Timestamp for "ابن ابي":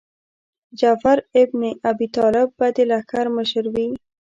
1.41-2.07